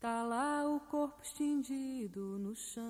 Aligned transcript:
Tá 0.00 0.22
lá 0.22 0.66
o 0.66 0.80
corpo 0.80 1.16
estendido 1.22 2.38
no 2.38 2.56
chão. 2.56 2.88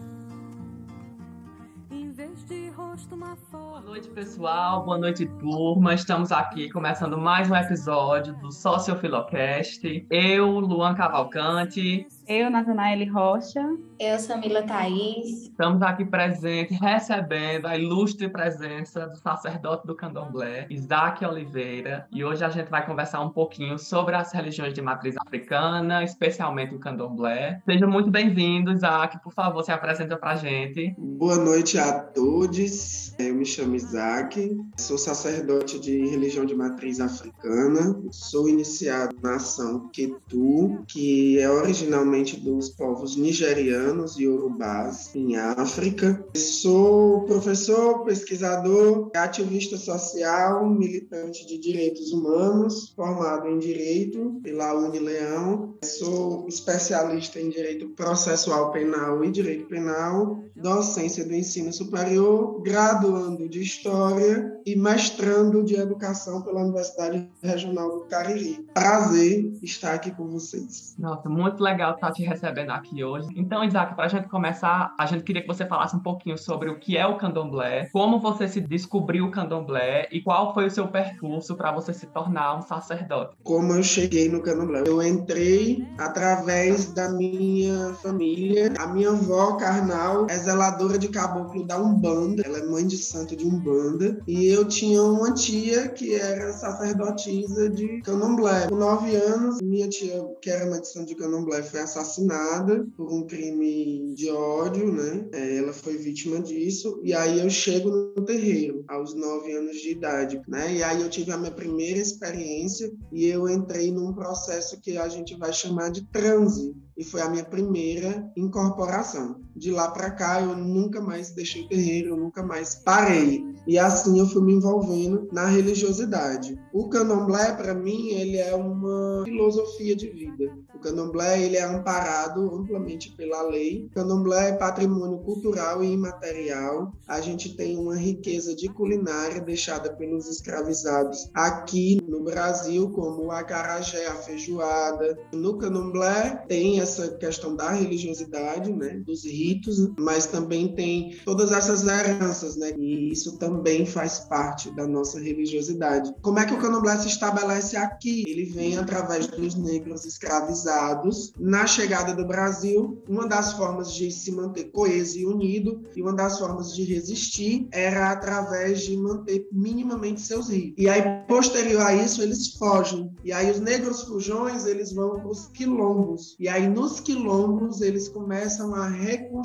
Em 1.90 2.12
vez 2.12 2.44
de 2.44 2.68
rosto, 2.68 3.16
uma 3.16 3.34
foto. 3.34 3.58
Boa 3.58 3.80
noite, 3.80 4.08
pessoal. 4.10 4.84
Boa 4.84 4.96
noite, 4.96 5.26
turma. 5.40 5.92
Estamos 5.92 6.30
aqui 6.30 6.70
começando 6.70 7.18
mais 7.18 7.50
um 7.50 7.56
episódio 7.56 8.32
do 8.34 8.52
Sociofilocast. 8.52 10.06
Eu, 10.08 10.60
Luan 10.60 10.94
Cavalcante. 10.94 12.06
Eu, 12.30 12.48
Natanaele 12.48 13.06
Rocha. 13.06 13.60
Eu, 13.98 14.16
Samila 14.16 14.62
Thaís. 14.62 15.48
Estamos 15.48 15.82
aqui 15.82 16.04
presentes, 16.04 16.78
recebendo 16.78 17.66
a 17.66 17.76
ilustre 17.76 18.28
presença 18.28 19.08
do 19.08 19.16
sacerdote 19.16 19.84
do 19.84 19.96
candomblé, 19.96 20.64
Isaac 20.70 21.24
Oliveira. 21.24 22.06
E 22.12 22.24
hoje 22.24 22.44
a 22.44 22.48
gente 22.48 22.70
vai 22.70 22.86
conversar 22.86 23.20
um 23.20 23.30
pouquinho 23.30 23.76
sobre 23.80 24.14
as 24.14 24.32
religiões 24.32 24.72
de 24.72 24.80
matriz 24.80 25.16
africana, 25.26 26.04
especialmente 26.04 26.72
o 26.72 26.78
candomblé. 26.78 27.60
Seja 27.66 27.84
muito 27.88 28.12
bem-vindo, 28.12 28.70
Isaac. 28.70 29.20
Por 29.24 29.32
favor, 29.32 29.64
se 29.64 29.72
apresenta 29.72 30.16
pra 30.16 30.36
gente. 30.36 30.94
Boa 30.96 31.36
noite 31.36 31.78
a 31.78 31.98
todos. 31.98 33.12
Eu 33.18 33.34
me 33.34 33.44
chamo 33.44 33.74
Isaac, 33.74 34.56
sou 34.78 34.96
sacerdote 34.96 35.80
de 35.80 36.06
religião 36.06 36.46
de 36.46 36.54
matriz 36.54 37.00
africana. 37.00 38.00
Sou 38.12 38.48
iniciado 38.48 39.16
na 39.20 39.34
ação 39.34 39.90
Ketu, 39.92 40.84
que 40.86 41.38
é 41.40 41.50
originalmente 41.50 42.19
dos 42.24 42.68
povos 42.68 43.16
nigerianos 43.16 44.18
e 44.18 44.28
urubás 44.28 45.14
em 45.14 45.36
África. 45.36 46.22
Sou 46.36 47.24
professor, 47.24 48.04
pesquisador, 48.04 49.10
ativista 49.14 49.76
social, 49.76 50.68
militante 50.68 51.46
de 51.46 51.58
direitos 51.58 52.12
humanos, 52.12 52.90
formado 52.90 53.48
em 53.48 53.58
direito 53.58 54.38
pela 54.42 54.74
Unileão. 54.74 55.74
Sou 55.82 56.46
especialista 56.46 57.40
em 57.40 57.48
direito 57.48 57.88
processual 57.90 58.70
penal 58.70 59.24
e 59.24 59.30
direito 59.30 59.66
penal, 59.66 60.42
docência 60.54 61.24
do 61.24 61.34
ensino 61.34 61.72
superior, 61.72 62.60
graduando 62.62 63.48
de 63.48 63.62
história 63.62 64.60
e 64.66 64.76
mestrando 64.76 65.64
de 65.64 65.74
educação 65.74 66.42
pela 66.42 66.62
Universidade 66.62 67.28
Regional 67.42 67.90
do 67.90 68.04
Cariri. 68.06 68.66
Prazer 68.74 69.52
estar 69.62 69.94
aqui 69.94 70.10
com 70.10 70.28
vocês. 70.28 70.94
Nossa, 70.98 71.28
muito 71.28 71.62
legal 71.62 71.96
estar 72.00 72.12
te 72.12 72.22
recebendo 72.22 72.70
aqui 72.70 73.04
hoje. 73.04 73.28
Então, 73.36 73.62
Isaac, 73.62 73.94
para 73.94 74.06
a 74.06 74.08
gente 74.08 74.28
começar, 74.28 74.94
a 74.98 75.06
gente 75.06 75.22
queria 75.22 75.42
que 75.42 75.48
você 75.48 75.66
falasse 75.66 75.94
um 75.94 76.00
pouquinho 76.00 76.38
sobre 76.38 76.70
o 76.70 76.78
que 76.78 76.96
é 76.96 77.06
o 77.06 77.16
candomblé, 77.16 77.88
como 77.92 78.18
você 78.18 78.48
se 78.48 78.60
descobriu 78.60 79.26
o 79.26 79.30
candomblé 79.30 80.08
e 80.10 80.20
qual 80.20 80.54
foi 80.54 80.66
o 80.66 80.70
seu 80.70 80.88
percurso 80.88 81.54
para 81.56 81.70
você 81.72 81.92
se 81.92 82.06
tornar 82.06 82.58
um 82.58 82.62
sacerdote. 82.62 83.36
Como 83.44 83.74
eu 83.74 83.82
cheguei 83.82 84.28
no 84.28 84.42
candomblé? 84.42 84.82
Eu 84.86 85.02
entrei 85.02 85.86
através 85.98 86.92
da 86.92 87.10
minha 87.10 87.94
família. 87.94 88.72
A 88.78 88.86
minha 88.86 89.10
avó 89.10 89.56
carnal 89.56 90.26
é 90.30 90.38
zeladora 90.38 90.98
de 90.98 91.08
caboclo 91.08 91.66
da 91.66 91.78
Umbanda, 91.78 92.42
ela 92.44 92.58
é 92.58 92.64
mãe 92.64 92.86
de 92.86 92.96
santo 92.96 93.36
de 93.36 93.44
Umbanda, 93.44 94.20
e 94.26 94.46
eu 94.46 94.66
tinha 94.66 95.02
uma 95.02 95.32
tia 95.34 95.88
que 95.88 96.14
era 96.14 96.52
sacerdotisa 96.52 97.68
de 97.68 98.00
candomblé. 98.02 98.68
Com 98.68 98.76
nove 98.76 99.14
anos, 99.16 99.60
minha 99.60 99.88
tia, 99.88 100.24
que 100.40 100.50
era 100.50 100.66
mãe 100.66 100.80
de 100.80 100.88
santo 100.88 101.06
de 101.06 101.14
candomblé, 101.14 101.62
foi 101.62 101.80
assassinada 101.90 102.86
por 102.96 103.12
um 103.12 103.26
crime 103.26 104.14
de 104.14 104.30
ódio, 104.30 104.92
né? 104.92 105.28
É, 105.32 105.56
ela 105.56 105.72
foi 105.72 105.96
vítima 105.96 106.40
disso. 106.40 107.00
E 107.02 107.12
aí 107.12 107.40
eu 107.40 107.50
chego 107.50 107.90
no 107.90 108.24
terreiro, 108.24 108.84
aos 108.88 109.14
nove 109.14 109.52
anos 109.52 109.76
de 109.76 109.90
idade, 109.90 110.40
né? 110.46 110.74
E 110.74 110.82
aí 110.82 111.02
eu 111.02 111.10
tive 111.10 111.32
a 111.32 111.36
minha 111.36 111.50
primeira 111.50 111.98
experiência 111.98 112.90
e 113.12 113.26
eu 113.26 113.48
entrei 113.48 113.90
num 113.90 114.12
processo 114.12 114.80
que 114.80 114.96
a 114.96 115.08
gente 115.08 115.36
vai 115.36 115.52
chamar 115.52 115.90
de 115.90 116.06
transe 116.10 116.74
e 116.96 117.04
foi 117.04 117.20
a 117.22 117.28
minha 117.28 117.44
primeira 117.44 118.30
incorporação. 118.36 119.40
De 119.60 119.70
lá 119.70 119.90
para 119.90 120.10
cá 120.10 120.40
eu 120.40 120.56
nunca 120.56 121.02
mais 121.02 121.32
deixei 121.32 121.64
o 121.64 121.68
terreiro, 121.68 122.08
eu 122.08 122.16
nunca 122.16 122.42
mais 122.42 122.76
parei. 122.76 123.44
E 123.66 123.78
assim 123.78 124.18
eu 124.18 124.26
fui 124.26 124.42
me 124.42 124.54
envolvendo 124.54 125.28
na 125.30 125.44
religiosidade. 125.44 126.58
O 126.72 126.88
candomblé 126.88 127.52
para 127.52 127.74
mim 127.74 128.08
ele 128.08 128.38
é 128.38 128.54
uma 128.54 129.22
filosofia 129.22 129.94
de 129.94 130.08
vida. 130.08 130.50
O 130.74 130.78
candomblé 130.78 131.42
ele 131.42 131.58
é 131.58 131.62
amparado 131.62 132.40
amplamente 132.54 133.14
pela 133.14 133.42
lei. 133.42 133.84
O 133.84 133.90
candomblé 133.90 134.48
é 134.48 134.52
patrimônio 134.52 135.18
cultural 135.18 135.84
e 135.84 135.92
imaterial. 135.92 136.90
A 137.06 137.20
gente 137.20 137.54
tem 137.54 137.76
uma 137.76 137.96
riqueza 137.96 138.56
de 138.56 138.66
culinária 138.66 139.42
deixada 139.42 139.92
pelos 139.92 140.26
escravizados 140.26 141.28
aqui 141.34 142.00
no 142.08 142.24
Brasil, 142.24 142.88
como 142.92 143.26
o 143.26 143.30
acarajé, 143.30 144.06
a 144.06 144.14
feijoada. 144.14 145.18
No 145.34 145.58
candomblé 145.58 146.44
tem 146.48 146.80
essa 146.80 147.08
questão 147.18 147.54
da 147.54 147.72
religiosidade, 147.72 148.72
né, 148.72 149.02
dos 149.04 149.26
ritos, 149.26 149.49
mas 149.98 150.26
também 150.26 150.74
tem 150.74 151.16
todas 151.24 151.52
essas 151.52 151.86
heranças, 151.86 152.56
né, 152.56 152.72
e 152.78 153.12
isso 153.12 153.38
também 153.38 153.86
faz 153.86 154.20
parte 154.20 154.70
da 154.74 154.86
nossa 154.86 155.20
religiosidade. 155.20 156.12
Como 156.20 156.38
é 156.38 156.46
que 156.46 156.54
o 156.54 156.58
candomblé 156.58 156.96
se 156.98 157.08
estabelece 157.08 157.76
aqui? 157.76 158.24
Ele 158.26 158.44
vem 158.44 158.76
através 158.76 159.26
dos 159.26 159.54
negros 159.54 160.04
escravizados. 160.04 161.32
Na 161.38 161.66
chegada 161.66 162.14
do 162.14 162.26
Brasil, 162.26 163.02
uma 163.08 163.26
das 163.26 163.52
formas 163.52 163.92
de 163.94 164.10
se 164.10 164.30
manter 164.32 164.64
coeso 164.70 165.18
e 165.18 165.26
unido 165.26 165.82
e 165.96 166.02
uma 166.02 166.12
das 166.12 166.38
formas 166.38 166.74
de 166.74 166.84
resistir 166.84 167.68
era 167.72 168.10
através 168.10 168.82
de 168.82 168.96
manter 168.96 169.46
minimamente 169.52 170.20
seus 170.20 170.48
ritos. 170.48 170.82
E 170.82 170.88
aí, 170.88 171.02
posterior 171.26 171.82
a 171.82 171.94
isso, 171.94 172.22
eles 172.22 172.54
fogem. 172.54 173.10
E 173.24 173.32
aí, 173.32 173.50
os 173.50 173.60
negros 173.60 174.02
fujões, 174.02 174.66
eles 174.66 174.92
vão 174.92 175.18
para 175.20 175.28
os 175.28 175.46
quilombos. 175.48 176.36
E 176.38 176.48
aí, 176.48 176.68
nos 176.68 177.00
quilombos, 177.00 177.80
eles 177.80 178.08
começam 178.08 178.74
a 178.74 178.88
reconstruir 178.88 179.39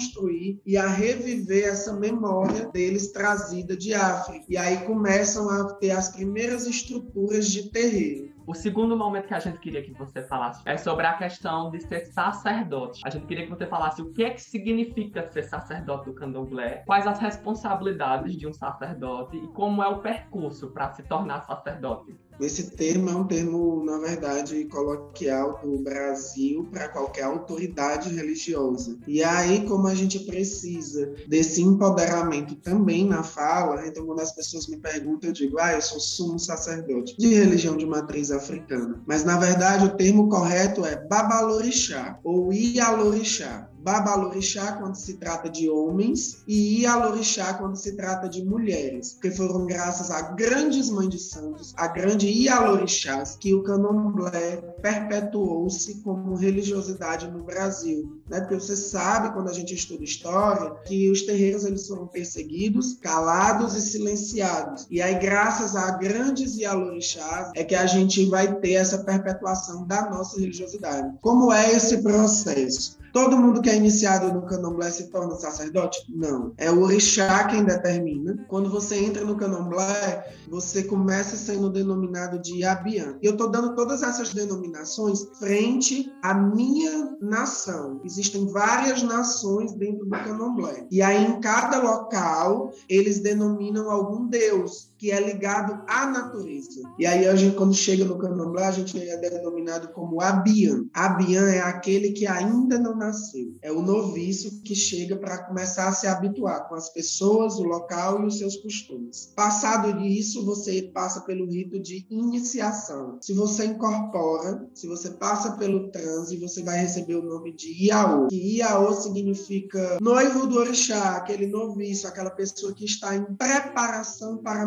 e 0.66 0.78
a 0.78 0.88
reviver 0.88 1.68
essa 1.68 1.94
memória 1.94 2.68
deles 2.70 3.12
trazida 3.12 3.76
de 3.76 3.94
África. 3.94 4.46
E 4.50 4.58
aí 4.58 4.78
começam 4.86 5.50
a 5.50 5.74
ter 5.76 5.92
as 5.92 6.10
primeiras 6.10 6.68
estruturas 6.68 7.50
de 7.50 7.70
terreiro. 7.70 8.36
O 8.48 8.54
segundo 8.54 8.96
momento 8.96 9.28
que 9.28 9.34
a 9.34 9.40
gente 9.40 9.60
queria 9.60 9.82
que 9.82 9.92
você 9.94 10.22
falasse 10.22 10.62
é 10.66 10.78
sobre 10.78 11.08
a 11.08 11.14
questão 11.14 11.72
de 11.72 11.82
ser 11.82 12.06
sacerdote. 12.06 13.02
A 13.04 13.10
gente 13.10 13.26
queria 13.26 13.46
que 13.46 13.50
você 13.50 13.66
falasse 13.66 14.04
o 14.04 14.14
que 14.14 14.24
é 14.24 14.30
que 14.30 14.42
significa 14.42 15.28
ser 15.32 15.44
sacerdote 15.44 16.06
do 16.06 16.14
candomblé, 16.14 16.84
quais 16.86 17.08
as 17.08 17.20
responsabilidades 17.20 18.36
de 18.36 18.46
um 18.46 18.54
sacerdote 18.54 19.36
e 19.36 19.48
como 19.48 19.82
é 19.82 19.88
o 19.88 20.00
percurso 20.00 20.70
para 20.70 20.92
se 20.92 21.02
tornar 21.04 21.42
sacerdote. 21.42 22.16
Esse 22.40 22.72
termo 22.72 23.10
é 23.10 23.16
um 23.16 23.28
termo, 23.28 23.84
na 23.84 23.98
verdade, 23.98 24.66
coloquial 24.66 25.60
do 25.64 25.78
Brasil 25.80 26.68
para 26.72 26.90
qualquer 26.90 27.24
autoridade 27.24 28.14
religiosa. 28.14 28.98
E 29.08 29.24
aí, 29.24 29.66
como 29.66 29.88
a 29.88 29.96
gente 29.96 30.20
precisa 30.20 31.14
desse 31.28 31.62
empoderamento 31.62 32.56
também 32.56 33.06
na 33.06 33.24
fala, 33.24 33.88
então 33.88 34.06
quando 34.06 34.20
as 34.20 34.34
pessoas 34.34 34.68
me 34.68 34.78
perguntam, 34.78 35.30
eu 35.30 35.34
digo, 35.34 35.60
ah, 35.60 35.74
eu 35.74 35.82
sou 35.82 36.00
sumo 36.00 36.40
sacerdote 36.40 37.16
de 37.18 37.34
religião 37.34 37.78
de 37.78 37.86
matriz 37.86 38.32
africana. 38.32 39.02
Mas, 39.06 39.24
na 39.24 39.38
verdade, 39.38 39.86
o 39.86 39.96
termo 39.96 40.30
correto 40.30 40.86
é 40.86 40.96
babalorixá 41.08 42.20
ou 42.24 42.52
ialorixá. 42.52 43.70
Babalorixá 43.86 44.72
quando 44.78 44.96
se 44.96 45.14
trata 45.14 45.48
de 45.48 45.70
homens 45.70 46.42
e 46.48 46.82
Ialorixá 46.82 47.54
quando 47.54 47.76
se 47.76 47.96
trata 47.96 48.28
de 48.28 48.44
mulheres, 48.44 49.14
porque 49.14 49.30
foram 49.30 49.68
graças 49.68 50.10
a 50.10 50.32
grandes 50.32 50.90
mães 50.90 51.10
de 51.10 51.20
santos, 51.20 51.72
a 51.78 51.88
grande 51.88 52.28
Ialorixás, 52.28 53.38
que 53.40 53.54
o 53.54 53.62
candomblé 53.62 54.58
perpetuou-se 54.82 56.02
como 56.02 56.34
religiosidade 56.34 57.30
no 57.30 57.44
Brasil. 57.44 58.24
Né? 58.30 58.40
Porque 58.40 58.56
você 58.56 58.76
sabe, 58.76 59.34
quando 59.34 59.50
a 59.50 59.54
gente 59.54 59.74
estuda 59.74 60.04
história, 60.04 60.72
que 60.86 61.10
os 61.12 61.24
terreiros 61.24 61.66
eles 61.66 61.88
foram 61.88 62.08
perseguidos, 62.08 62.98
calados 63.02 63.76
e 63.76 63.82
silenciados. 63.82 64.88
E 64.90 65.02
aí, 65.02 65.20
graças 65.20 65.76
a 65.76 65.92
grandes 65.92 66.58
Ialorixás, 66.58 67.52
é 67.56 67.64
que 67.64 67.76
a 67.76 67.86
gente 67.86 68.26
vai 68.26 68.56
ter 68.60 68.74
essa 68.74 69.00
perpetuação 69.00 69.86
da 69.86 70.10
nossa 70.10 70.40
religiosidade. 70.40 71.18
Como 71.22 71.52
é 71.52 71.74
esse 71.74 72.02
processo? 72.02 72.98
Todo 73.16 73.38
mundo 73.38 73.62
que 73.62 73.70
é 73.70 73.78
iniciado 73.78 74.34
no 74.34 74.42
candomblé 74.42 74.92
se 74.92 75.08
torna 75.08 75.36
sacerdote? 75.36 76.06
Não. 76.10 76.52
É 76.58 76.70
o 76.70 76.82
orixá 76.82 77.46
quem 77.46 77.64
determina. 77.64 78.44
Quando 78.50 78.70
você 78.70 78.98
entra 78.98 79.24
no 79.24 79.38
candomblé, 79.38 80.36
você 80.50 80.84
começa 80.84 81.38
sendo 81.38 81.70
denominado 81.70 82.40
de 82.40 82.66
Abian. 82.66 83.16
E 83.22 83.26
eu 83.26 83.32
estou 83.32 83.50
dando 83.50 83.74
todas 83.74 84.04
essas 84.04 84.34
denominações 84.34 85.26
frente 85.40 86.12
à 86.22 86.34
minha 86.34 87.16
nação. 87.22 88.02
Existem 88.16 88.48
várias 88.48 89.04
nações 89.04 89.74
dentro 89.74 90.06
do 90.06 90.12
candomblé. 90.12 90.88
E 90.90 91.02
aí, 91.02 91.26
em 91.26 91.42
cada 91.42 91.82
local, 91.82 92.72
eles 92.88 93.20
denominam 93.20 93.92
algum 93.92 94.26
deus 94.26 94.90
que 95.06 95.12
é 95.12 95.20
ligado 95.20 95.84
à 95.88 96.08
natureza. 96.08 96.82
E 96.98 97.06
aí 97.06 97.28
a 97.28 97.36
gente, 97.36 97.56
quando 97.56 97.76
chega 97.76 98.04
no 98.04 98.18
candomblé, 98.18 98.66
a 98.66 98.72
gente 98.72 99.00
é 99.00 99.18
denominado 99.18 99.90
como 99.90 100.20
abian. 100.20 100.86
Abian 100.92 101.48
é 101.48 101.60
aquele 101.60 102.12
que 102.12 102.26
ainda 102.26 102.80
não 102.80 102.98
nasceu. 102.98 103.54
É 103.62 103.72
o 103.72 103.84
noviço 103.84 104.64
que 104.64 104.74
chega 104.74 105.16
para 105.16 105.44
começar 105.44 105.90
a 105.90 105.92
se 105.92 106.08
habituar 106.08 106.68
com 106.68 106.74
as 106.74 106.90
pessoas, 106.90 107.60
o 107.60 107.64
local 107.64 108.24
e 108.24 108.26
os 108.26 108.40
seus 108.40 108.56
costumes. 108.58 109.32
Passado 109.36 109.94
disso, 110.02 110.44
você 110.44 110.90
passa 110.92 111.22
pelo 111.22 111.46
rito 111.46 111.80
de 111.80 112.04
iniciação. 112.10 113.20
Se 113.22 113.34
você 113.34 113.66
incorpora, 113.66 114.68
se 114.74 114.88
você 114.88 115.12
passa 115.12 115.52
pelo 115.52 115.92
transe, 115.92 116.38
você 116.38 116.64
vai 116.64 116.80
receber 116.80 117.14
o 117.14 117.22
nome 117.22 117.54
de 117.54 117.86
Iaô. 117.86 118.28
Que 118.28 118.58
Iaô 118.58 118.92
significa 118.94 120.00
noivo 120.02 120.48
do 120.48 120.58
orixá, 120.58 121.18
aquele 121.18 121.46
noviço, 121.46 122.08
aquela 122.08 122.32
pessoa 122.32 122.74
que 122.74 122.86
está 122.86 123.16
em 123.16 123.24
preparação 123.36 124.38
para 124.38 124.64
a 124.64 124.66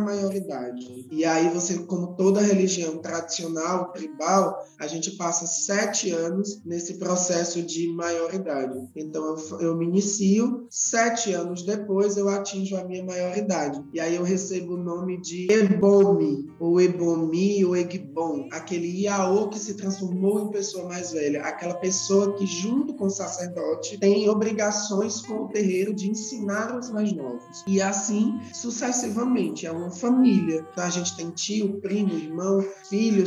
E 1.10 1.25
aí 1.25 1.48
você, 1.50 1.78
como 1.78 2.14
toda 2.14 2.40
religião 2.40 2.98
tradicional, 2.98 3.92
tribal, 3.92 4.58
a 4.78 4.86
gente 4.86 5.12
passa 5.12 5.46
sete 5.46 6.10
anos 6.10 6.60
nesse 6.64 6.98
processo 6.98 7.62
de 7.62 7.88
maioridade. 7.88 8.78
Então 8.96 9.36
eu, 9.36 9.60
eu 9.60 9.76
me 9.76 9.86
inicio, 9.86 10.66
sete 10.70 11.32
anos 11.32 11.62
depois 11.62 12.16
eu 12.16 12.28
atinjo 12.28 12.76
a 12.76 12.84
minha 12.84 13.04
maioridade. 13.04 13.82
E 13.92 14.00
aí 14.00 14.14
eu 14.14 14.22
recebo 14.22 14.75
o 14.75 14.82
nome 14.82 15.20
de 15.20 15.50
Ebomi, 15.50 16.48
ou 16.58 16.81
Ebomi, 16.81 17.64
ou 17.64 17.76
Egbon, 17.76 18.48
aquele 18.52 19.02
Iaô 19.02 19.48
que 19.48 19.58
se 19.58 19.74
transformou 19.74 20.40
em 20.40 20.50
pessoa 20.50 20.88
mais 20.88 21.12
velha, 21.12 21.42
aquela 21.42 21.74
pessoa 21.74 22.34
que, 22.34 22.46
junto 22.46 22.94
com 22.94 23.06
o 23.06 23.10
sacerdote, 23.10 23.98
tem 23.98 24.28
obrigações 24.28 25.20
com 25.20 25.44
o 25.44 25.48
terreiro 25.48 25.94
de 25.94 26.10
ensinar 26.10 26.76
os 26.76 26.90
mais 26.90 27.12
novos. 27.12 27.64
E 27.66 27.81
assim 27.81 28.38
sucessivamente. 28.52 29.66
É 29.66 29.72
uma 29.72 29.90
família. 29.90 30.18
Então 30.26 30.85
a 30.85 30.91
gente 30.91 31.17
tem 31.17 31.31
tio, 31.31 31.81
primo, 31.81 32.12
irmão, 32.15 32.61
filho, 32.88 33.25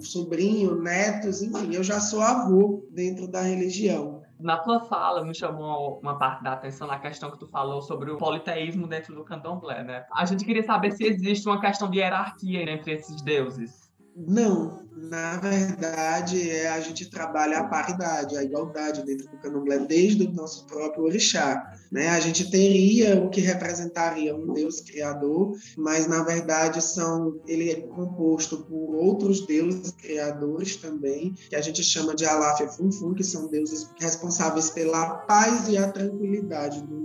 sobrinho, 0.00 0.80
netos, 0.80 1.42
enfim, 1.42 1.74
eu 1.74 1.82
já 1.82 2.00
sou 2.00 2.20
avô 2.20 2.86
dentro 2.90 3.28
da 3.28 3.42
religião. 3.42 4.22
Na 4.38 4.58
tua 4.58 4.80
fala, 4.80 5.24
me 5.24 5.34
chamou 5.34 6.00
uma 6.02 6.18
parte 6.18 6.42
da 6.42 6.52
atenção 6.52 6.86
na 6.86 6.98
questão 6.98 7.30
que 7.30 7.38
tu 7.38 7.46
falou 7.46 7.80
sobre 7.80 8.10
o 8.10 8.18
politeísmo 8.18 8.86
dentro 8.86 9.14
do 9.14 9.24
candomblé, 9.24 9.84
né? 9.84 10.04
A 10.12 10.24
gente 10.24 10.44
queria 10.44 10.64
saber 10.64 10.90
se 10.90 11.04
existe 11.04 11.46
uma 11.48 11.60
questão 11.60 11.88
de 11.88 11.98
hierarquia 11.98 12.68
entre 12.70 12.92
esses 12.92 13.22
deuses. 13.22 13.83
Não, 14.16 14.84
na 14.96 15.36
verdade, 15.38 16.48
é, 16.48 16.68
a 16.68 16.80
gente 16.80 17.10
trabalha 17.10 17.58
a 17.58 17.64
paridade, 17.64 18.36
a 18.36 18.44
igualdade 18.44 19.04
dentro 19.04 19.28
do 19.28 19.36
candomblé, 19.38 19.78
desde 19.80 20.24
o 20.24 20.32
nosso 20.32 20.66
próprio 20.66 21.04
orixá. 21.04 21.72
Né? 21.90 22.08
A 22.08 22.20
gente 22.20 22.50
teria 22.50 23.20
o 23.20 23.28
que 23.28 23.40
representaria 23.40 24.34
um 24.34 24.52
Deus 24.52 24.80
criador, 24.80 25.56
mas 25.76 26.06
na 26.06 26.22
verdade 26.22 26.82
são 26.82 27.40
ele 27.46 27.70
é 27.70 27.80
composto 27.80 28.58
por 28.64 28.94
outros 28.94 29.44
deuses 29.46 29.90
criadores 29.90 30.76
também, 30.76 31.34
que 31.48 31.56
a 31.56 31.60
gente 31.60 31.82
chama 31.82 32.14
de 32.14 32.24
Alaf 32.24 32.62
e 32.62 32.68
Funfun, 32.68 33.14
que 33.14 33.24
são 33.24 33.48
deuses 33.48 33.90
responsáveis 34.00 34.70
pela 34.70 35.16
paz 35.18 35.68
e 35.68 35.76
a 35.76 35.90
tranquilidade 35.90 36.82
do 36.82 37.03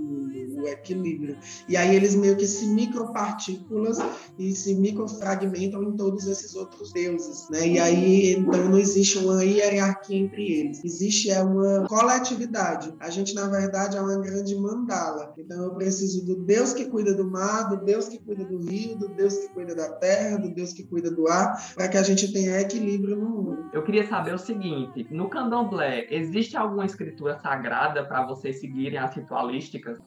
equilíbrio. 0.72 1.38
E 1.68 1.76
aí 1.76 1.96
eles 1.96 2.16
meio 2.16 2.36
que 2.36 2.48
se 2.48 2.68
micropartículas 2.68 3.98
e 4.38 4.54
se 4.54 4.76
microfragmentam 4.76 5.84
em 5.84 5.96
todos 5.96 6.28
esses 6.28 6.56
outros 6.56 6.92
deuses, 6.94 7.48
né? 7.50 7.68
E 7.68 7.80
aí 7.80 8.34
então 8.34 8.70
não 8.70 8.78
existe 8.78 9.18
uma 9.18 9.44
hierarquia 9.44 10.18
entre 10.18 10.52
eles. 10.52 10.84
Existe 10.84 11.30
é 11.30 11.42
uma 11.42 11.88
coletividade. 11.88 12.94
A 13.00 13.10
gente 13.10 13.34
na 13.34 13.48
verdade 13.48 13.98
é 13.98 14.02
uma 14.02 14.18
grande 14.20 14.56
mandala. 14.56 15.34
Então 15.38 15.64
eu 15.64 15.74
preciso 15.74 16.26
do 16.26 16.36
Deus 16.36 16.74
que 16.74 16.86
cuida 16.86 17.14
do 17.14 17.30
mar, 17.30 17.70
do 17.70 17.84
Deus 17.84 18.08
que 18.08 18.20
cuida 18.20 18.44
do 18.44 18.58
rio, 18.58 18.98
do 18.98 19.10
Deus 19.10 19.36
que 19.36 19.50
cuida 19.50 19.76
da 19.76 19.90
terra, 19.94 20.38
do 20.38 20.54
Deus 20.54 20.74
que 20.74 20.84
cuida 20.84 21.12
do 21.12 21.28
ar, 21.28 21.74
para 21.76 21.88
que 21.88 21.98
a 21.98 22.04
gente 22.04 22.32
tenha 22.32 22.60
equilíbrio 22.60 23.16
no 23.16 23.30
mundo. 23.30 23.70
Eu 23.74 23.84
queria 23.84 24.08
saber 24.08 24.34
o 24.34 24.38
seguinte, 24.38 25.08
no 25.12 25.30
Candomblé 25.30 26.08
existe 26.10 26.58
alguma 26.58 26.86
escritura 26.86 27.40
sagrada 27.40 28.04
para 28.06 28.26
vocês 28.26 28.60
seguirem 28.60 28.98
as 28.98 29.16
ritualísticas? 29.16 29.98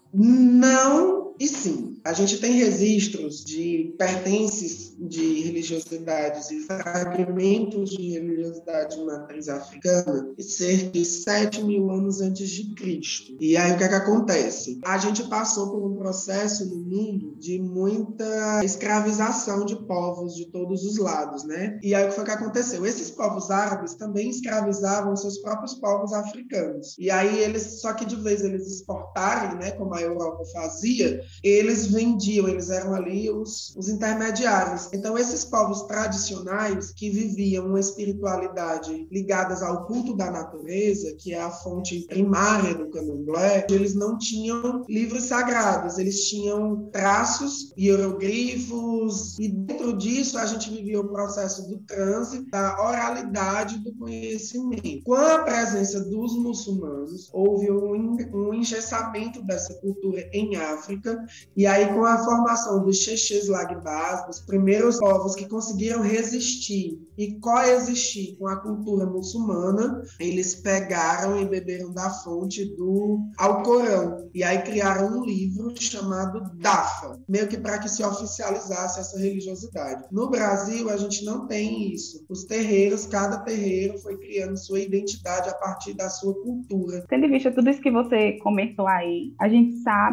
Não 0.52 1.22
e 1.42 1.48
sim. 1.48 2.00
A 2.04 2.12
gente 2.12 2.38
tem 2.38 2.52
registros 2.52 3.44
de 3.44 3.94
pertences 3.98 4.94
de 4.98 5.40
religiosidades 5.40 6.50
e 6.50 6.60
fragmentos 6.60 7.90
de 7.90 8.10
religiosidade 8.10 9.02
matriz 9.04 9.48
africana 9.48 10.32
de 10.36 10.42
cerca 10.42 10.90
de 10.90 11.04
7 11.04 11.64
mil 11.64 11.90
anos 11.90 12.20
antes 12.20 12.48
de 12.50 12.74
Cristo. 12.74 13.36
E 13.40 13.56
aí 13.56 13.72
o 13.72 13.78
que 13.78 13.84
é 13.84 13.88
que 13.88 13.94
acontece? 13.94 14.80
A 14.84 14.98
gente 14.98 15.24
passou 15.28 15.70
por 15.70 15.84
um 15.84 15.96
processo 15.96 16.64
no 16.66 16.76
mundo 16.76 17.36
de 17.38 17.60
muita 17.60 18.64
escravização 18.64 19.64
de 19.64 19.76
povos 19.76 20.34
de 20.34 20.46
todos 20.46 20.84
os 20.84 20.98
lados, 20.98 21.44
né? 21.44 21.78
E 21.82 21.94
aí 21.94 22.04
o 22.04 22.08
que 22.08 22.14
foi 22.14 22.24
que 22.24 22.30
aconteceu? 22.30 22.84
Esses 22.84 23.10
povos 23.10 23.50
árabes 23.50 23.94
também 23.94 24.28
escravizavam 24.28 25.16
seus 25.16 25.38
próprios 25.38 25.74
povos 25.74 26.12
africanos. 26.12 26.96
E 26.98 27.10
aí 27.10 27.38
eles, 27.40 27.80
só 27.80 27.92
que 27.92 28.04
de 28.04 28.16
vez 28.16 28.42
eles 28.42 28.66
exportarem, 28.66 29.58
né, 29.58 29.70
como 29.72 29.94
a 29.94 30.00
Europa 30.00 30.31
fazia, 30.52 31.20
eles 31.42 31.86
vendiam, 31.86 32.48
eles 32.48 32.70
eram 32.70 32.94
ali 32.94 33.30
os, 33.30 33.74
os 33.76 33.88
intermediários. 33.88 34.88
Então, 34.92 35.16
esses 35.16 35.44
povos 35.44 35.82
tradicionais 35.82 36.92
que 36.92 37.10
viviam 37.10 37.66
uma 37.66 37.80
espiritualidade 37.80 39.06
ligadas 39.10 39.62
ao 39.62 39.86
culto 39.86 40.14
da 40.16 40.30
natureza, 40.30 41.14
que 41.18 41.32
é 41.34 41.42
a 41.42 41.50
fonte 41.50 42.06
primária 42.06 42.74
do 42.74 42.90
candomblé, 42.90 43.66
eles 43.70 43.94
não 43.94 44.18
tinham 44.18 44.84
livros 44.88 45.24
sagrados, 45.24 45.98
eles 45.98 46.28
tinham 46.28 46.88
traços, 46.90 47.72
hieroglifos, 47.76 49.38
e 49.38 49.48
dentro 49.48 49.96
disso 49.96 50.38
a 50.38 50.46
gente 50.46 50.70
vivia 50.70 51.00
o 51.00 51.08
processo 51.08 51.68
do 51.68 51.78
transe, 51.80 52.44
da 52.50 52.80
oralidade 52.82 53.78
do 53.78 53.94
conhecimento. 53.94 55.02
Com 55.04 55.14
a 55.14 55.40
presença 55.40 56.00
dos 56.00 56.36
muçulmanos, 56.36 57.28
houve 57.32 57.70
um, 57.70 58.16
um 58.32 58.54
engessamento 58.54 59.42
dessa 59.42 59.74
cultura 59.74 60.21
em 60.32 60.56
África, 60.56 61.24
e 61.56 61.66
aí 61.66 61.86
com 61.92 62.04
a 62.04 62.18
formação 62.18 62.82
dos 62.82 62.98
Xexes 62.98 63.48
Lagbás, 63.48 64.28
os 64.28 64.40
primeiros 64.40 64.98
povos 64.98 65.34
que 65.34 65.48
conseguiram 65.48 66.02
resistir 66.02 66.98
e 67.16 67.38
coexistir 67.38 68.36
com 68.38 68.46
a 68.46 68.56
cultura 68.56 69.06
muçulmana, 69.06 70.02
eles 70.18 70.54
pegaram 70.54 71.40
e 71.40 71.44
beberam 71.44 71.92
da 71.92 72.10
fonte 72.10 72.64
do 72.76 73.20
Alcorão, 73.36 74.28
e 74.34 74.42
aí 74.42 74.62
criaram 74.62 75.18
um 75.18 75.24
livro 75.24 75.72
chamado 75.78 76.42
Dafa, 76.58 77.20
meio 77.28 77.48
que 77.48 77.58
para 77.58 77.78
que 77.78 77.88
se 77.88 78.02
oficializasse 78.02 79.00
essa 79.00 79.18
religiosidade. 79.18 80.04
No 80.10 80.30
Brasil, 80.30 80.90
a 80.90 80.96
gente 80.96 81.24
não 81.24 81.46
tem 81.46 81.92
isso. 81.92 82.24
Os 82.28 82.44
terreiros, 82.44 83.06
cada 83.06 83.38
terreiro 83.38 83.98
foi 83.98 84.16
criando 84.18 84.56
sua 84.56 84.80
identidade 84.80 85.48
a 85.48 85.54
partir 85.54 85.94
da 85.94 86.08
sua 86.08 86.34
cultura. 86.34 87.04
Tendo 87.08 87.26
em 87.26 87.30
vista 87.30 87.50
tudo 87.52 87.70
isso 87.70 87.80
que 87.80 87.90
você 87.90 88.38
comentou 88.42 88.86
aí, 88.86 89.32
a 89.40 89.48
gente 89.48 89.76
sabe 89.82 90.11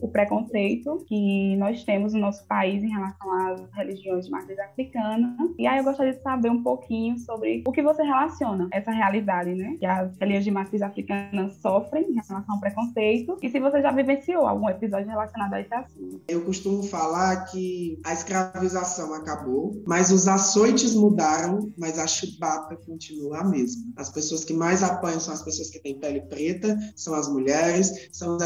o 0.00 0.08
preconceito 0.08 1.04
que 1.06 1.56
nós 1.56 1.84
temos 1.84 2.12
no 2.12 2.20
nosso 2.20 2.46
país 2.46 2.82
em 2.82 2.88
relação 2.88 3.32
às 3.32 3.70
religiões 3.72 4.26
de 4.26 4.30
matriz 4.30 4.58
africana. 4.58 5.36
E 5.58 5.66
aí 5.66 5.78
eu 5.78 5.84
gostaria 5.84 6.12
de 6.12 6.22
saber 6.22 6.50
um 6.50 6.62
pouquinho 6.62 7.18
sobre 7.18 7.62
o 7.66 7.72
que 7.72 7.82
você 7.82 8.02
relaciona 8.02 8.68
essa 8.72 8.90
realidade, 8.90 9.54
né? 9.54 9.76
Que 9.78 9.86
as 9.86 10.16
religiões 10.18 10.44
de 10.44 10.50
matriz 10.50 10.82
africana 10.82 11.50
sofrem 11.50 12.10
em 12.10 12.14
relação 12.14 12.54
ao 12.54 12.60
preconceito. 12.60 13.36
E 13.42 13.50
se 13.50 13.60
você 13.60 13.82
já 13.82 13.92
vivenciou 13.92 14.46
algum 14.46 14.68
episódio 14.68 15.08
relacionado 15.08 15.54
a 15.54 15.60
esse 15.60 15.74
assunto. 15.74 16.20
Eu 16.28 16.44
costumo 16.44 16.82
falar 16.82 17.44
que 17.46 17.98
a 18.04 18.12
escravização 18.12 19.12
acabou, 19.14 19.82
mas 19.86 20.10
os 20.10 20.26
açoites 20.26 20.94
mudaram, 20.94 21.70
mas 21.76 21.98
a 21.98 22.06
chibata 22.06 22.76
continua 22.76 23.40
a 23.40 23.44
mesma. 23.44 23.82
As 23.96 24.10
pessoas 24.10 24.44
que 24.44 24.52
mais 24.52 24.82
apanham 24.82 25.20
são 25.20 25.34
as 25.34 25.42
pessoas 25.42 25.70
que 25.70 25.80
têm 25.80 25.98
pele 25.98 26.20
preta, 26.22 26.76
são 26.96 27.14
as 27.14 27.28
mulheres, 27.28 28.08
são 28.12 28.36
os 28.36 28.42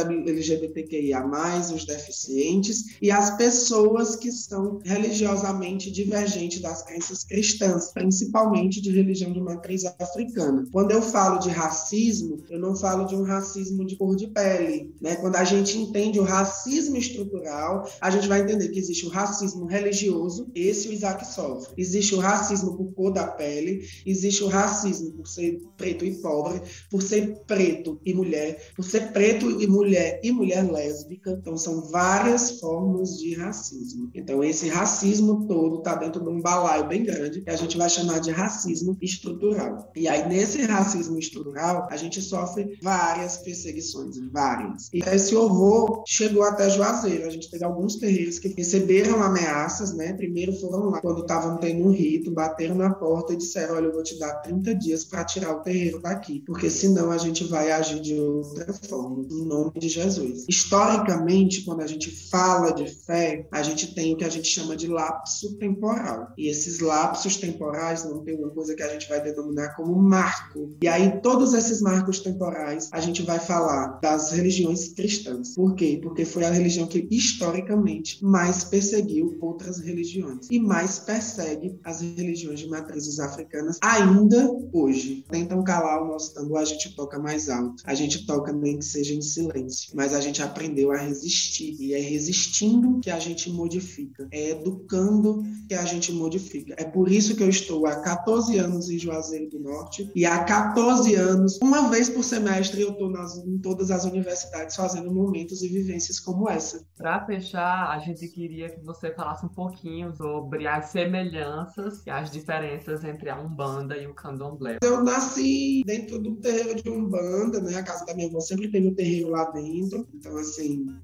LGBTQIA+, 0.94 1.74
os 1.74 1.84
deficientes 1.84 2.96
e 3.00 3.10
as 3.10 3.36
pessoas 3.36 4.16
que 4.16 4.30
são 4.30 4.80
religiosamente 4.84 5.90
divergentes 5.90 6.60
das 6.60 6.82
crenças 6.82 7.24
cristãs, 7.24 7.92
principalmente 7.92 8.80
de 8.80 8.90
religião 8.90 9.32
de 9.32 9.40
matriz 9.40 9.84
africana. 9.98 10.64
Quando 10.70 10.92
eu 10.92 11.02
falo 11.02 11.38
de 11.38 11.50
racismo, 11.50 12.38
eu 12.50 12.58
não 12.58 12.76
falo 12.76 13.04
de 13.04 13.14
um 13.14 13.22
racismo 13.22 13.84
de 13.84 13.96
cor 13.96 14.16
de 14.16 14.28
pele, 14.28 14.92
né? 15.00 15.16
Quando 15.16 15.36
a 15.36 15.44
gente 15.44 15.78
entende 15.78 16.18
o 16.18 16.24
racismo 16.24 16.96
estrutural, 16.96 17.88
a 18.00 18.10
gente 18.10 18.28
vai 18.28 18.40
entender 18.40 18.68
que 18.68 18.78
existe 18.78 19.06
o 19.06 19.10
racismo 19.10 19.66
religioso, 19.66 20.50
esse 20.54 20.88
o 20.88 20.92
Isaac 20.92 21.26
sofre. 21.26 21.74
Existe 21.76 22.14
o 22.14 22.18
racismo 22.18 22.76
por 22.76 22.92
cor 22.92 23.12
da 23.12 23.26
pele, 23.26 23.86
existe 24.06 24.42
o 24.44 24.48
racismo 24.48 25.12
por 25.12 25.26
ser 25.26 25.60
preto 25.76 26.04
e 26.04 26.14
pobre, 26.14 26.62
por 26.90 27.02
ser 27.02 27.42
preto 27.46 28.00
e 28.04 28.14
mulher, 28.14 28.72
por 28.76 28.84
ser 28.84 29.12
preto 29.12 29.60
e 29.60 29.66
mulher 29.66 30.20
e 30.22 30.32
mulher 30.32 30.62
lésbica, 30.70 30.84
lésbica. 30.85 31.31
Então, 31.31 31.57
são 31.57 31.83
várias 31.83 32.59
formas 32.61 33.19
de 33.19 33.35
racismo. 33.35 34.11
Então, 34.14 34.43
esse 34.43 34.69
racismo 34.69 35.47
todo 35.47 35.79
está 35.79 35.95
dentro 35.95 36.23
de 36.23 36.29
um 36.29 36.41
balaio 36.41 36.87
bem 36.87 37.05
grande 37.05 37.41
que 37.41 37.50
a 37.50 37.57
gente 37.57 37.76
vai 37.76 37.88
chamar 37.88 38.21
de 38.21 38.31
racismo 38.31 38.97
estrutural. 39.00 39.91
E 39.97 40.09
aí, 40.09 40.29
nesse 40.29 40.62
racismo 40.62 41.19
estrutural, 41.19 41.88
a 41.91 41.97
gente 41.97 42.21
sofre 42.21 42.79
várias 42.83 43.38
perseguições, 43.38 44.17
várias. 44.31 44.91
E 44.93 44.99
esse 44.99 45.35
horror 45.35 46.03
chegou 46.07 46.43
até 46.43 46.69
Juazeiro. 46.71 47.26
A 47.26 47.31
gente 47.31 47.50
teve 47.50 47.64
alguns 47.64 47.97
terreiros 47.97 48.38
que 48.38 48.49
receberam 48.49 49.23
ameaças, 49.23 49.95
né? 49.95 50.12
Primeiro 50.12 50.53
foram 50.61 50.91
lá, 50.91 51.00
quando 51.00 51.23
estavam 51.23 51.57
tendo 51.59 51.87
um 51.87 51.91
rito, 51.91 52.31
bateram 52.31 52.75
na 52.75 52.91
porta 52.95 53.33
e 53.33 53.37
disseram: 53.37 53.76
Olha, 53.76 53.87
eu 53.87 53.93
vou 53.93 54.03
te 54.03 54.19
dar 54.19 54.35
30 54.37 54.75
dias 54.75 55.05
para 55.05 55.25
tirar 55.25 55.57
o 55.57 55.61
terreiro 55.61 56.00
daqui, 56.00 56.43
porque 56.47 56.71
senão 56.71 57.11
a 57.11 57.19
gente 57.19 57.45
vai 57.45 57.71
agir 57.71 58.00
de 58.00 58.14
outra 58.14 58.73
forma, 58.73 59.25
em 59.31 59.45
nome 59.45 59.73
de 59.76 59.88
Jesus. 59.88 60.45
Historicamente, 60.75 61.62
quando 61.62 61.83
a 61.83 61.87
gente 61.87 62.11
fala 62.28 62.73
de 62.73 62.88
fé, 62.88 63.47
a 63.52 63.62
gente 63.62 63.95
tem 63.95 64.12
o 64.12 64.16
que 64.16 64.25
a 64.25 64.28
gente 64.28 64.49
chama 64.49 64.75
de 64.75 64.88
lapso 64.88 65.57
temporal. 65.57 66.33
E 66.37 66.49
esses 66.49 66.81
lapsos 66.81 67.37
temporais 67.37 68.04
não 68.04 68.25
tem 68.25 68.37
uma 68.37 68.50
coisa 68.50 68.75
que 68.75 68.83
a 68.83 68.88
gente 68.88 69.09
vai 69.09 69.23
denominar 69.23 69.76
como 69.76 69.95
marco. 69.95 70.76
E 70.83 70.88
aí, 70.88 71.21
todos 71.21 71.54
esses 71.54 71.81
marcos 71.81 72.19
temporais, 72.19 72.88
a 72.90 72.99
gente 72.99 73.23
vai 73.23 73.38
falar 73.38 74.00
das 74.02 74.33
religiões 74.33 74.88
cristãs. 74.88 75.54
Por 75.54 75.76
quê? 75.76 76.00
Porque 76.02 76.25
foi 76.25 76.45
a 76.45 76.50
religião 76.50 76.88
que 76.88 77.07
historicamente 77.09 78.25
mais 78.25 78.64
perseguiu 78.64 79.38
outras 79.40 79.78
religiões 79.78 80.49
e 80.50 80.59
mais 80.59 80.99
persegue 80.99 81.78
as 81.85 82.00
religiões 82.00 82.59
de 82.59 82.69
matrizes 82.69 83.21
africanas 83.21 83.78
ainda 83.81 84.50
hoje. 84.73 85.25
Tentam 85.31 85.62
calar 85.62 86.02
o 86.02 86.09
nosso 86.09 86.35
tambor, 86.35 86.59
a 86.59 86.64
gente 86.64 86.97
toca 86.97 87.16
mais 87.21 87.49
alto. 87.49 87.81
A 87.87 87.95
gente 87.95 88.26
toca 88.26 88.52
nem 88.52 88.78
que 88.78 88.85
seja 88.85 89.14
em 89.14 89.23
silêncio, 89.23 89.93
mas 89.95 90.12
a 90.12 90.21
gente 90.21 90.43
aprendeu 90.64 90.90
a 90.92 90.97
resistir 90.97 91.76
e 91.78 91.92
é 91.92 91.99
resistindo 91.99 93.00
que 93.00 93.11
a 93.11 93.18
gente 93.18 93.50
modifica, 93.50 94.26
é 94.30 94.50
educando 94.50 95.42
que 95.68 95.75
a 95.75 95.85
gente 95.85 96.12
modifica. 96.12 96.75
É 96.78 96.85
por 96.85 97.11
isso 97.11 97.37
que 97.37 97.42
eu 97.42 97.49
estou 97.49 97.87
há 97.87 97.97
14 98.00 98.59
anos 98.59 98.88
em 98.88 98.99
Juazeiro 98.99 99.50
do 99.50 99.59
Norte 99.59 100.11
e 100.14 100.25
há 100.25 100.42
14 100.44 101.14
anos, 101.14 101.59
uma 101.62 101.88
vez 101.90 102.09
por 102.09 102.25
semestre, 102.25 102.80
eu 102.80 102.90
estou 102.90 103.12
em 103.47 103.59
todas 103.59 103.90
as 103.90 104.04
universidades 104.04 104.75
fazendo 104.76 105.12
momentos 105.12 105.62
e 105.62 105.68
vivências 105.68 106.18
como 106.18 106.49
essa. 106.49 106.85
Para 106.97 107.25
fechar, 107.26 107.90
a 107.90 107.99
gente 107.99 108.26
queria 108.28 108.71
que 108.71 108.85
você 108.85 109.12
falasse 109.12 109.44
um 109.44 109.49
pouquinho 109.49 110.14
sobre 110.16 110.66
as 110.66 110.87
semelhanças 110.87 112.02
e 112.06 112.11
as 112.11 112.30
diferenças 112.30 113.04
entre 113.04 113.28
a 113.28 113.38
Umbanda 113.38 113.97
e 113.97 114.06
o 114.06 114.14
Candomblé. 114.14 114.78
Eu 114.83 115.02
nasci 115.02 115.83
dentro 115.85 116.18
do 116.18 116.37
terreiro 116.37 116.83
de 116.83 116.88
Umbanda, 116.88 117.61
né? 117.61 117.76
A 117.76 117.83
casa 117.83 118.04
da 118.06 118.14
minha 118.14 118.28
avó 118.28 118.40
sempre 118.40 118.71
teve 118.71 118.88
um 118.88 118.94
terreiro 118.94 119.30
lá 119.30 119.50
dentro. 119.50 120.06
Então, 120.14 120.37
assim, 120.37 120.53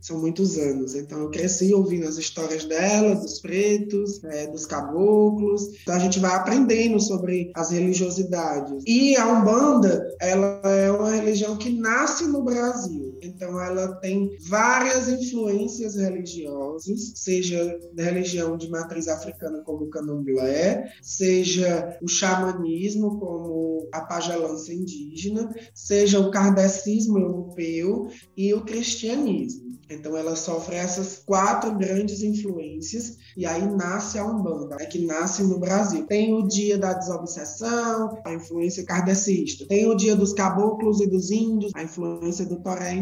são 0.00 0.20
muitos 0.20 0.58
anos. 0.58 0.94
Então, 0.94 1.20
eu 1.20 1.30
cresci 1.30 1.72
ouvindo 1.74 2.06
as 2.06 2.16
histórias 2.16 2.64
dela, 2.64 3.14
dos 3.14 3.40
pretos, 3.40 4.22
é, 4.24 4.46
dos 4.46 4.66
caboclos. 4.66 5.68
Então, 5.82 5.94
a 5.94 5.98
gente 5.98 6.18
vai 6.18 6.34
aprendendo 6.34 7.00
sobre 7.00 7.50
as 7.54 7.70
religiosidades. 7.70 8.82
E 8.86 9.16
a 9.16 9.26
Umbanda, 9.26 10.06
ela 10.20 10.60
é 10.64 10.90
uma 10.90 11.10
religião 11.10 11.56
que 11.56 11.70
nasce 11.70 12.26
no 12.26 12.42
Brasil. 12.42 13.09
Então, 13.22 13.60
ela 13.60 13.94
tem 13.96 14.36
várias 14.48 15.08
influências 15.08 15.96
religiosas, 15.96 17.12
seja 17.16 17.78
da 17.94 18.04
religião 18.04 18.56
de 18.56 18.68
matriz 18.68 19.08
africana, 19.08 19.62
como 19.64 19.84
o 19.84 19.90
candomblé, 19.90 20.92
seja 21.02 21.98
o 22.02 22.08
xamanismo, 22.08 23.18
como 23.18 23.88
a 23.92 24.00
pagelança 24.02 24.72
indígena, 24.72 25.54
seja 25.74 26.20
o 26.20 26.30
kardecismo 26.30 27.18
europeu 27.18 28.08
e 28.36 28.52
o 28.54 28.62
cristianismo. 28.62 29.70
Então 29.90 30.16
ela 30.16 30.36
sofre 30.36 30.76
essas 30.76 31.18
quatro 31.18 31.76
grandes 31.76 32.22
influências 32.22 33.16
e 33.36 33.44
aí 33.44 33.66
nasce 33.74 34.18
a 34.18 34.24
Umbanda, 34.24 34.76
né, 34.76 34.86
que 34.86 35.04
nasce 35.04 35.42
no 35.42 35.58
Brasil. 35.58 36.06
Tem 36.06 36.32
o 36.32 36.46
dia 36.46 36.78
da 36.78 36.92
desobsessão, 36.92 38.20
a 38.24 38.32
influência 38.32 38.84
kardecista. 38.84 39.66
Tem 39.66 39.86
o 39.86 39.96
dia 39.96 40.14
dos 40.14 40.32
caboclos 40.32 41.00
e 41.00 41.08
dos 41.08 41.30
índios, 41.30 41.72
a 41.74 41.82
influência 41.82 42.46
do 42.46 42.60
toré 42.60 42.94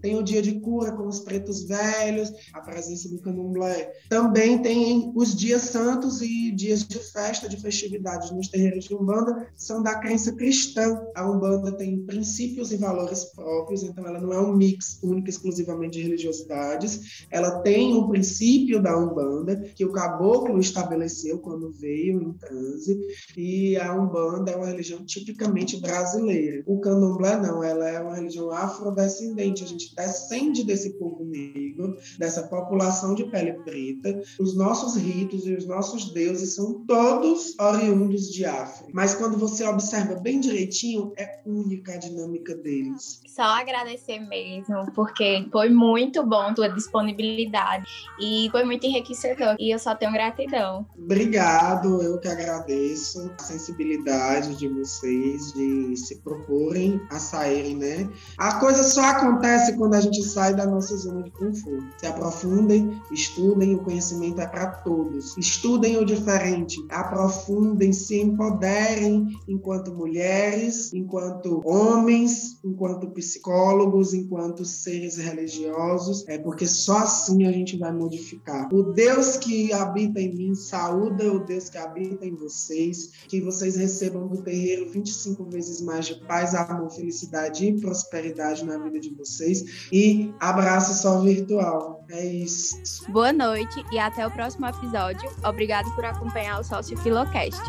Tem 0.00 0.16
o 0.16 0.22
dia 0.22 0.42
de 0.42 0.60
cura 0.60 0.92
com 0.92 1.06
os 1.06 1.20
pretos 1.20 1.64
velhos, 1.64 2.32
a 2.52 2.60
presença 2.60 3.08
do 3.08 3.20
candomblé. 3.20 3.92
Também 4.08 4.60
tem 4.60 5.12
os 5.14 5.34
dias 5.34 5.62
santos 5.62 6.20
e 6.22 6.50
dias 6.52 6.86
de 6.86 6.98
festa, 6.98 7.48
de 7.48 7.56
festividades 7.56 8.30
nos 8.30 8.48
terreiros 8.48 8.84
de 8.84 8.94
Umbanda, 8.94 9.48
são 9.56 9.82
da 9.82 9.98
crença 9.98 10.32
cristã. 10.32 11.00
A 11.14 11.30
Umbanda 11.30 11.72
tem 11.72 12.00
princípios 12.04 12.72
e 12.72 12.76
valores 12.76 13.24
próprios, 13.34 13.82
então 13.82 14.06
ela 14.06 14.20
não 14.20 14.32
é 14.32 14.40
um 14.40 14.56
mix 14.56 14.98
único 15.02 15.28
exclusivamente 15.28 15.98
de 15.98 16.02
religiosidades. 16.02 17.26
Ela 17.30 17.60
tem 17.60 17.94
um 17.94 18.08
princípio 18.08 18.82
da 18.82 18.96
Umbanda 18.96 19.56
que 19.74 19.84
o 19.84 19.92
caboclo 19.92 20.58
estabeleceu 20.58 21.38
quando 21.38 21.72
veio 21.72 22.22
em 22.22 22.32
transe, 22.34 22.98
e 23.36 23.76
a 23.76 23.94
Umbanda 23.94 24.50
é 24.50 24.56
uma 24.56 24.66
religião 24.66 25.04
tipicamente 25.04 25.80
brasileira. 25.80 26.62
O 26.66 26.80
Candomblé 26.80 27.36
não, 27.40 27.62
ela 27.62 27.88
é 27.88 28.00
uma 28.00 28.14
religião 28.14 28.50
afrodescendente. 28.50 29.41
A 29.42 29.66
gente 29.66 29.94
descende 29.94 30.64
desse 30.64 30.90
povo 30.98 31.24
negro, 31.24 31.96
dessa 32.18 32.44
população 32.44 33.14
de 33.14 33.24
pele 33.24 33.54
preta. 33.64 34.22
Os 34.38 34.56
nossos 34.56 34.96
ritos 34.96 35.46
e 35.46 35.54
os 35.54 35.66
nossos 35.66 36.12
deuses 36.12 36.54
são 36.54 36.84
todos 36.86 37.58
oriundos 37.58 38.30
de 38.30 38.44
África. 38.44 38.90
Mas 38.92 39.14
quando 39.14 39.38
você 39.38 39.66
observa 39.66 40.14
bem 40.16 40.40
direitinho, 40.40 41.12
é 41.16 41.40
única 41.44 41.94
a 41.94 41.96
dinâmica 41.96 42.54
deles. 42.54 43.20
Só 43.26 43.42
agradecer 43.42 44.20
mesmo, 44.20 44.90
porque 44.94 45.48
foi 45.50 45.68
muito 45.68 46.12
muito 46.12 46.22
bom 46.26 46.52
tua 46.52 46.68
disponibilidade 46.68 47.86
e 48.20 48.48
foi 48.50 48.64
muito 48.64 48.84
enriquecedor. 48.84 49.56
E 49.58 49.72
eu 49.72 49.78
só 49.78 49.94
tenho 49.94 50.12
gratidão. 50.12 50.86
Obrigado, 50.98 52.02
eu 52.02 52.18
que 52.18 52.28
agradeço 52.28 53.30
a 53.38 53.42
sensibilidade 53.42 54.56
de 54.56 54.68
vocês 54.68 55.52
de 55.52 55.96
se 55.96 56.16
proporem 56.22 57.00
a 57.10 57.18
saírem, 57.18 57.76
né? 57.76 58.08
A 58.36 58.58
coisa 58.58 58.82
só 58.82 59.02
acontece 59.02 59.31
quando 59.76 59.94
a 59.94 60.00
gente 60.00 60.22
sai 60.22 60.54
da 60.54 60.66
nossa 60.66 60.96
zona 60.96 61.22
de 61.22 61.30
conforto. 61.30 61.84
Se 61.98 62.06
aprofundem, 62.06 63.00
estudem, 63.10 63.74
o 63.74 63.78
conhecimento 63.80 64.40
é 64.40 64.46
para 64.46 64.66
todos. 64.68 65.36
Estudem 65.36 65.96
o 65.98 66.04
diferente, 66.04 66.84
aprofundem, 66.90 67.92
se 67.92 68.20
empoderem 68.20 69.28
enquanto 69.48 69.92
mulheres, 69.92 70.92
enquanto 70.92 71.60
homens, 71.64 72.58
enquanto 72.64 73.10
psicólogos, 73.10 74.14
enquanto 74.14 74.64
seres 74.64 75.16
religiosos 75.16 76.24
é 76.28 76.38
porque 76.38 76.66
só 76.66 76.98
assim 76.98 77.46
a 77.46 77.52
gente 77.52 77.76
vai 77.76 77.92
modificar. 77.92 78.68
O 78.72 78.82
Deus 78.82 79.36
que 79.36 79.72
habita 79.72 80.20
em 80.20 80.34
mim 80.34 80.54
saúda 80.54 81.32
o 81.32 81.44
Deus 81.44 81.68
que 81.68 81.78
habita 81.78 82.26
em 82.26 82.34
vocês, 82.34 83.10
que 83.28 83.40
vocês 83.40 83.76
recebam 83.76 84.28
do 84.28 84.42
terreiro 84.42 84.90
25 84.90 85.44
vezes 85.44 85.80
mais 85.80 86.06
de 86.06 86.14
paz, 86.26 86.54
amor, 86.54 86.90
felicidade 86.90 87.66
e 87.66 87.80
prosperidade 87.80 88.64
na 88.64 88.78
vida 88.78 88.98
de 88.98 89.10
vocês. 89.24 89.88
E 89.92 90.32
abraço 90.40 91.00
só 91.00 91.20
virtual. 91.20 92.04
É 92.10 92.24
isso. 92.24 92.76
Boa 93.10 93.32
noite 93.32 93.84
e 93.90 93.98
até 93.98 94.26
o 94.26 94.30
próximo 94.30 94.66
episódio. 94.66 95.30
Obrigado 95.44 95.90
por 95.94 96.04
acompanhar 96.04 96.60
o 96.60 96.64
Sócio 96.64 96.96
Filocast. 96.98 97.60